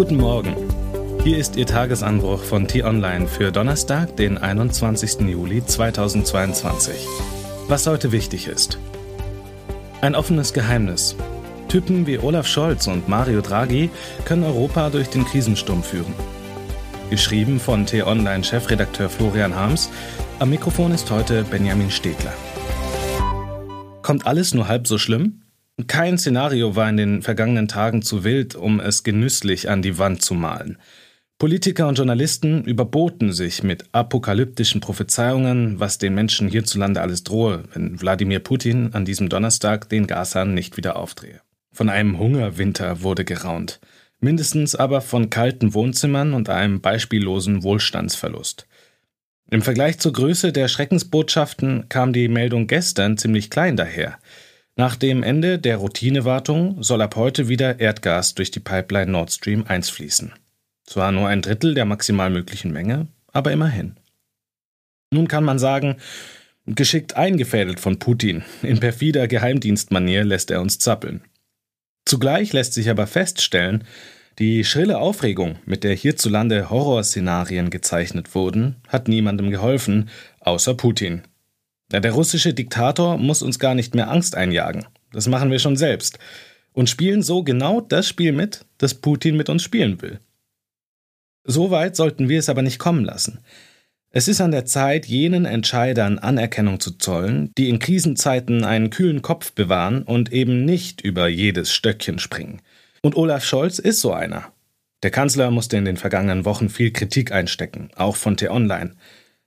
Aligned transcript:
Guten 0.00 0.16
Morgen. 0.16 0.56
Hier 1.24 1.36
ist 1.36 1.56
Ihr 1.56 1.66
Tagesanbruch 1.66 2.42
von 2.42 2.66
T-Online 2.66 3.28
für 3.28 3.52
Donnerstag, 3.52 4.16
den 4.16 4.38
21. 4.38 5.28
Juli 5.28 5.62
2022. 5.62 7.06
Was 7.68 7.86
heute 7.86 8.10
wichtig 8.10 8.46
ist. 8.46 8.78
Ein 10.00 10.14
offenes 10.14 10.54
Geheimnis. 10.54 11.16
Typen 11.68 12.06
wie 12.06 12.18
Olaf 12.18 12.46
Scholz 12.46 12.86
und 12.86 13.10
Mario 13.10 13.42
Draghi 13.42 13.90
können 14.24 14.44
Europa 14.44 14.88
durch 14.88 15.08
den 15.08 15.26
Krisensturm 15.26 15.82
führen. 15.82 16.14
Geschrieben 17.10 17.60
von 17.60 17.84
T-Online-Chefredakteur 17.84 19.10
Florian 19.10 19.54
Harms. 19.54 19.90
Am 20.38 20.48
Mikrofon 20.48 20.92
ist 20.92 21.10
heute 21.10 21.44
Benjamin 21.44 21.90
Stegler. 21.90 22.32
Kommt 24.00 24.26
alles 24.26 24.54
nur 24.54 24.66
halb 24.66 24.88
so 24.88 24.96
schlimm? 24.96 25.39
Kein 25.86 26.18
Szenario 26.18 26.76
war 26.76 26.88
in 26.88 26.96
den 26.96 27.22
vergangenen 27.22 27.68
Tagen 27.68 28.02
zu 28.02 28.24
wild, 28.24 28.54
um 28.54 28.80
es 28.80 29.02
genüsslich 29.02 29.68
an 29.68 29.82
die 29.82 29.98
Wand 29.98 30.22
zu 30.22 30.34
malen. 30.34 30.78
Politiker 31.38 31.88
und 31.88 31.96
Journalisten 31.96 32.64
überboten 32.64 33.32
sich 33.32 33.62
mit 33.62 33.84
apokalyptischen 33.92 34.82
Prophezeiungen, 34.82 35.80
was 35.80 35.96
den 35.96 36.14
Menschen 36.14 36.48
hierzulande 36.48 37.00
alles 37.00 37.24
drohe, 37.24 37.62
wenn 37.72 37.98
Wladimir 37.98 38.40
Putin 38.40 38.90
an 38.92 39.06
diesem 39.06 39.30
Donnerstag 39.30 39.88
den 39.88 40.06
Gashahn 40.06 40.52
nicht 40.52 40.76
wieder 40.76 40.96
aufdrehe. 40.96 41.40
Von 41.72 41.88
einem 41.88 42.18
Hungerwinter 42.18 43.02
wurde 43.02 43.24
geraunt, 43.24 43.80
mindestens 44.20 44.74
aber 44.74 45.00
von 45.00 45.30
kalten 45.30 45.72
Wohnzimmern 45.72 46.34
und 46.34 46.50
einem 46.50 46.82
beispiellosen 46.82 47.62
Wohlstandsverlust. 47.62 48.66
Im 49.50 49.62
Vergleich 49.62 49.98
zur 49.98 50.12
Größe 50.12 50.52
der 50.52 50.68
Schreckensbotschaften 50.68 51.88
kam 51.88 52.12
die 52.12 52.28
Meldung 52.28 52.66
gestern 52.66 53.16
ziemlich 53.16 53.48
klein 53.48 53.76
daher. 53.76 54.18
Nach 54.76 54.96
dem 54.96 55.22
Ende 55.22 55.58
der 55.58 55.76
Routinewartung 55.76 56.82
soll 56.82 57.02
ab 57.02 57.16
heute 57.16 57.48
wieder 57.48 57.80
Erdgas 57.80 58.34
durch 58.34 58.50
die 58.50 58.60
Pipeline 58.60 59.10
Nord 59.10 59.32
Stream 59.32 59.64
1 59.66 59.90
fließen. 59.90 60.32
Zwar 60.84 61.12
nur 61.12 61.28
ein 61.28 61.42
Drittel 61.42 61.74
der 61.74 61.84
maximal 61.84 62.30
möglichen 62.30 62.72
Menge, 62.72 63.08
aber 63.32 63.52
immerhin. 63.52 63.96
Nun 65.12 65.28
kann 65.28 65.44
man 65.44 65.58
sagen, 65.58 65.96
geschickt 66.66 67.16
eingefädelt 67.16 67.80
von 67.80 67.98
Putin, 67.98 68.44
in 68.62 68.80
perfider 68.80 69.28
Geheimdienstmanier 69.28 70.24
lässt 70.24 70.50
er 70.50 70.60
uns 70.60 70.78
zappeln. 70.78 71.24
Zugleich 72.04 72.52
lässt 72.52 72.74
sich 72.74 72.90
aber 72.90 73.06
feststellen, 73.06 73.84
die 74.38 74.64
schrille 74.64 74.98
Aufregung, 74.98 75.58
mit 75.66 75.84
der 75.84 75.94
hierzulande 75.94 76.70
Horrorszenarien 76.70 77.70
gezeichnet 77.70 78.34
wurden, 78.34 78.76
hat 78.88 79.06
niemandem 79.06 79.50
geholfen, 79.50 80.08
außer 80.40 80.74
Putin. 80.74 81.22
Der 81.92 82.12
russische 82.12 82.54
Diktator 82.54 83.18
muss 83.18 83.42
uns 83.42 83.58
gar 83.58 83.74
nicht 83.74 83.94
mehr 83.94 84.10
Angst 84.10 84.36
einjagen. 84.36 84.86
Das 85.12 85.26
machen 85.26 85.50
wir 85.50 85.58
schon 85.58 85.76
selbst. 85.76 86.18
Und 86.72 86.88
spielen 86.88 87.22
so 87.22 87.42
genau 87.42 87.80
das 87.80 88.06
Spiel 88.06 88.32
mit, 88.32 88.64
das 88.78 88.94
Putin 88.94 89.36
mit 89.36 89.48
uns 89.48 89.62
spielen 89.62 90.00
will. 90.00 90.20
So 91.44 91.70
weit 91.70 91.96
sollten 91.96 92.28
wir 92.28 92.38
es 92.38 92.48
aber 92.48 92.62
nicht 92.62 92.78
kommen 92.78 93.04
lassen. 93.04 93.40
Es 94.12 94.28
ist 94.28 94.40
an 94.40 94.50
der 94.50 94.64
Zeit, 94.64 95.06
jenen 95.06 95.44
Entscheidern 95.44 96.18
Anerkennung 96.18 96.80
zu 96.80 96.92
zollen, 96.98 97.52
die 97.56 97.68
in 97.68 97.78
Krisenzeiten 97.78 98.64
einen 98.64 98.90
kühlen 98.90 99.22
Kopf 99.22 99.52
bewahren 99.52 100.02
und 100.02 100.32
eben 100.32 100.64
nicht 100.64 101.00
über 101.00 101.28
jedes 101.28 101.72
Stöckchen 101.72 102.18
springen. 102.18 102.60
Und 103.02 103.16
Olaf 103.16 103.44
Scholz 103.44 103.78
ist 103.78 104.00
so 104.00 104.12
einer. 104.12 104.52
Der 105.02 105.10
Kanzler 105.10 105.50
musste 105.50 105.76
in 105.76 105.84
den 105.84 105.96
vergangenen 105.96 106.44
Wochen 106.44 106.68
viel 106.68 106.90
Kritik 106.90 107.32
einstecken, 107.32 107.90
auch 107.96 108.16
von 108.16 108.36
T-Online. 108.36 108.96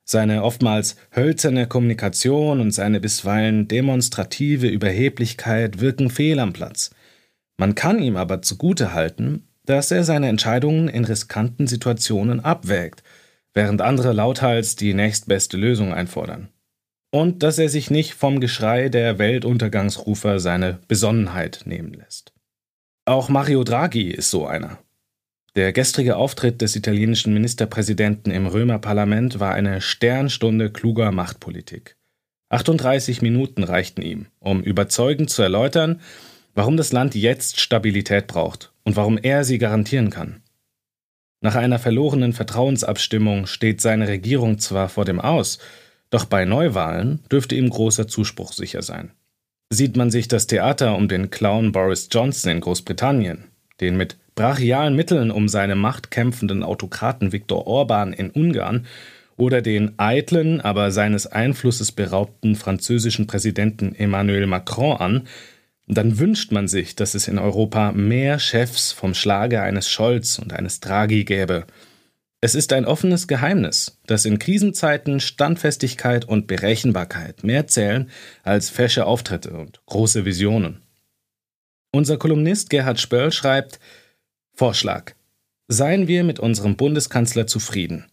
Seine 0.06 0.44
oftmals 0.44 0.98
hölzerne 1.16 1.68
Kommunikation 1.68 2.60
und 2.60 2.72
seine 2.72 3.00
bisweilen 3.00 3.68
demonstrative 3.68 4.68
Überheblichkeit 4.68 5.80
wirken 5.80 6.10
fehl 6.10 6.40
am 6.40 6.54
Platz. 6.54 6.92
Man 7.58 7.76
kann 7.76 8.00
ihm 8.00 8.18
aber 8.18 8.42
zugute 8.42 8.94
halten, 8.94 9.48
dass 9.66 9.92
er 9.92 10.04
seine 10.04 10.28
Entscheidungen 10.28 10.90
in 10.90 11.06
riskanten 11.06 11.68
Situationen 11.68 12.42
abwägt, 12.42 13.04
während 13.54 13.82
andere 13.82 14.12
lauthals 14.12 14.76
die 14.76 14.94
nächstbeste 14.94 15.58
Lösung 15.58 15.94
einfordern. 15.94 16.50
Und 17.12 17.44
dass 17.44 17.60
er 17.60 17.70
sich 17.70 17.92
nicht 17.92 18.16
vom 18.16 18.40
Geschrei 18.40 18.90
der 18.90 19.20
Weltuntergangsrufer 19.20 20.40
seine 20.40 20.80
Besonnenheit 20.88 21.62
nehmen 21.66 21.94
lässt. 21.94 22.34
Auch 23.06 23.30
Mario 23.30 23.64
Draghi 23.64 24.10
ist 24.10 24.32
so 24.32 24.48
einer. 24.48 24.80
Der 25.56 25.72
gestrige 25.72 26.16
Auftritt 26.16 26.62
des 26.62 26.76
italienischen 26.76 27.32
Ministerpräsidenten 27.32 28.32
im 28.32 28.48
Römerparlament 28.48 29.40
war 29.40 29.54
eine 29.54 29.82
Sternstunde 29.82 30.72
kluger 30.72 31.12
Machtpolitik. 31.12 31.96
38 32.50 33.22
Minuten 33.22 33.64
reichten 33.64 34.02
ihm, 34.02 34.26
um 34.40 34.64
überzeugend 34.64 35.30
zu 35.30 35.44
erläutern, 35.44 36.02
warum 36.56 36.76
das 36.76 36.92
Land 36.92 37.14
jetzt 37.14 37.60
Stabilität 37.60 38.26
braucht 38.26 38.74
und 38.84 38.96
warum 38.96 39.20
er 39.20 39.44
sie 39.44 39.60
garantieren 39.60 40.10
kann. 40.10 40.42
Nach 41.42 41.56
einer 41.56 41.78
verlorenen 41.78 42.34
Vertrauensabstimmung 42.34 43.46
steht 43.46 43.80
seine 43.80 44.08
Regierung 44.08 44.58
zwar 44.58 44.90
vor 44.90 45.06
dem 45.06 45.20
Aus, 45.20 45.60
doch 46.10 46.26
bei 46.26 46.46
Neuwahlen 46.46 47.20
dürfte 47.32 47.56
ihm 47.56 47.70
großer 47.70 48.08
Zuspruch 48.08 48.54
sicher 48.54 48.82
sein. 48.82 49.12
Sieht 49.70 49.98
man 49.98 50.10
sich 50.10 50.28
das 50.28 50.48
Theater 50.48 50.96
um 50.96 51.08
den 51.08 51.30
Clown 51.30 51.72
Boris 51.72 52.08
Johnson 52.12 52.52
in 52.52 52.62
Großbritannien, 52.62 53.46
den 53.82 53.98
mit 53.98 54.18
brachialen 54.36 54.96
Mitteln 54.96 55.32
um 55.32 55.48
seine 55.48 55.76
Macht 55.76 56.12
kämpfenden 56.12 56.64
Autokraten 56.64 57.32
Viktor 57.32 57.68
Orban 57.68 58.14
in 58.14 58.30
Ungarn 58.32 58.86
oder 59.38 59.62
den 59.62 59.98
eitlen, 59.98 60.62
aber 60.62 60.92
seines 60.92 61.28
Einflusses 61.28 61.92
beraubten 61.92 62.56
französischen 62.56 63.28
Präsidenten 63.28 63.96
Emmanuel 63.96 64.48
Macron 64.48 64.98
an, 64.98 65.28
dann 65.88 66.20
wünscht 66.20 66.52
man 66.52 66.68
sich, 66.68 66.96
dass 66.96 67.14
es 67.14 67.28
in 67.28 67.40
Europa 67.40 67.92
mehr 67.92 68.40
Chefs 68.40 68.92
vom 68.92 69.14
Schlage 69.14 69.62
eines 69.62 69.90
Scholz 69.90 70.40
und 70.40 70.54
eines 70.54 70.80
Draghi 70.80 71.24
gäbe. 71.26 71.66
Es 72.40 72.56
ist 72.56 72.74
ein 72.74 72.86
offenes 72.86 73.28
Geheimnis, 73.28 74.00
dass 74.06 74.26
in 74.26 74.40
Krisenzeiten 74.40 75.20
Standfestigkeit 75.20 76.26
und 76.26 76.48
Berechenbarkeit 76.48 77.44
mehr 77.44 77.68
zählen 77.68 78.10
als 78.44 78.70
fesche 78.70 79.06
Auftritte 79.06 79.52
und 79.52 79.82
große 79.86 80.26
Visionen. 80.26 80.82
Unser 81.92 82.18
Kolumnist 82.18 82.70
Gerhard 82.70 83.00
Spöll 83.00 83.32
schreibt 83.32 83.80
Vorschlag. 84.54 85.14
Seien 85.68 86.08
wir 86.08 86.24
mit 86.24 86.40
unserem 86.40 86.76
Bundeskanzler 86.76 87.48
zufrieden. 87.48 88.06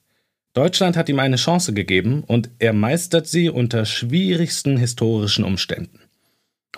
Deutschland 0.53 0.97
hat 0.97 1.09
ihm 1.09 1.19
eine 1.19 1.37
Chance 1.37 1.75
gegeben 1.75 2.25
und 2.27 2.51
er 2.59 2.73
meistert 2.73 3.27
sie 3.27 3.51
unter 3.51 3.85
schwierigsten 3.85 4.77
historischen 4.77 5.45
Umständen. 5.45 6.01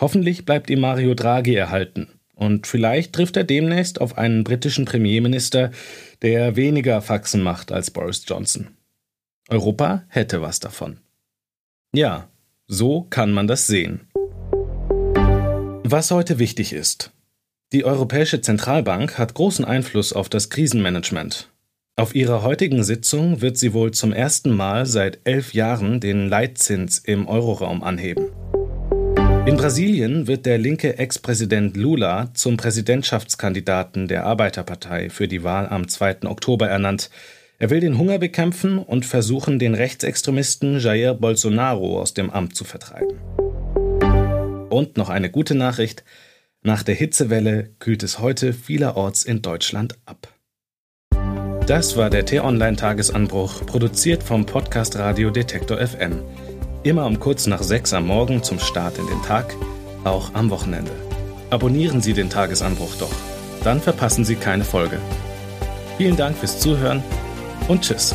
Hoffentlich 0.00 0.44
bleibt 0.44 0.68
ihm 0.68 0.80
Mario 0.80 1.14
Draghi 1.14 1.54
erhalten. 1.54 2.08
Und 2.34 2.66
vielleicht 2.66 3.12
trifft 3.12 3.36
er 3.36 3.44
demnächst 3.44 4.00
auf 4.00 4.18
einen 4.18 4.42
britischen 4.42 4.84
Premierminister, 4.84 5.70
der 6.22 6.56
weniger 6.56 7.00
Faxen 7.00 7.42
macht 7.42 7.70
als 7.70 7.90
Boris 7.90 8.24
Johnson. 8.26 8.68
Europa 9.48 10.04
hätte 10.08 10.40
was 10.40 10.58
davon. 10.58 10.98
Ja, 11.94 12.28
so 12.66 13.02
kann 13.02 13.32
man 13.32 13.46
das 13.46 13.66
sehen. 13.66 14.08
Was 15.84 16.10
heute 16.10 16.38
wichtig 16.38 16.72
ist. 16.72 17.12
Die 17.72 17.86
Europäische 17.86 18.42
Zentralbank 18.42 19.16
hat 19.16 19.32
großen 19.32 19.64
Einfluss 19.64 20.12
auf 20.12 20.28
das 20.28 20.50
Krisenmanagement. 20.50 21.48
Auf 21.96 22.14
ihrer 22.14 22.42
heutigen 22.42 22.84
Sitzung 22.84 23.40
wird 23.40 23.56
sie 23.56 23.72
wohl 23.72 23.92
zum 23.92 24.12
ersten 24.12 24.54
Mal 24.54 24.84
seit 24.84 25.20
elf 25.24 25.54
Jahren 25.54 25.98
den 25.98 26.28
Leitzins 26.28 26.98
im 26.98 27.26
Euroraum 27.26 27.82
anheben. 27.82 28.26
In 29.46 29.56
Brasilien 29.56 30.26
wird 30.26 30.44
der 30.44 30.58
linke 30.58 30.98
Ex-Präsident 30.98 31.74
Lula 31.74 32.28
zum 32.34 32.58
Präsidentschaftskandidaten 32.58 34.06
der 34.06 34.26
Arbeiterpartei 34.26 35.08
für 35.08 35.26
die 35.26 35.42
Wahl 35.42 35.66
am 35.66 35.88
2. 35.88 36.24
Oktober 36.24 36.68
ernannt. 36.68 37.08
Er 37.58 37.70
will 37.70 37.80
den 37.80 37.96
Hunger 37.96 38.18
bekämpfen 38.18 38.76
und 38.80 39.06
versuchen, 39.06 39.58
den 39.58 39.74
Rechtsextremisten 39.74 40.78
Jair 40.78 41.14
Bolsonaro 41.14 42.02
aus 42.02 42.12
dem 42.12 42.28
Amt 42.28 42.54
zu 42.54 42.64
vertreiben. 42.64 43.18
Und 44.68 44.98
noch 44.98 45.08
eine 45.08 45.30
gute 45.30 45.54
Nachricht. 45.54 46.04
Nach 46.64 46.84
der 46.84 46.94
Hitzewelle 46.94 47.70
kühlt 47.80 48.04
es 48.04 48.20
heute 48.20 48.52
vielerorts 48.52 49.24
in 49.24 49.42
Deutschland 49.42 49.98
ab. 50.06 50.28
Das 51.66 51.96
war 51.96 52.08
der 52.08 52.24
T-Online-Tagesanbruch, 52.24 53.66
produziert 53.66 54.22
vom 54.22 54.46
Podcast 54.46 54.96
Radio 54.96 55.30
Detektor 55.30 55.78
FM. 55.84 56.22
Immer 56.84 57.06
um 57.06 57.18
kurz 57.18 57.48
nach 57.48 57.64
sechs 57.64 57.92
am 57.92 58.06
Morgen 58.06 58.44
zum 58.44 58.60
Start 58.60 58.96
in 58.98 59.08
den 59.08 59.20
Tag, 59.22 59.56
auch 60.04 60.34
am 60.34 60.50
Wochenende. 60.50 60.92
Abonnieren 61.50 62.00
Sie 62.00 62.12
den 62.12 62.30
Tagesanbruch 62.30 62.94
doch, 62.94 63.14
dann 63.64 63.80
verpassen 63.80 64.24
Sie 64.24 64.36
keine 64.36 64.64
Folge. 64.64 65.00
Vielen 65.98 66.16
Dank 66.16 66.36
fürs 66.36 66.60
Zuhören 66.60 67.02
und 67.66 67.82
Tschüss. 67.82 68.14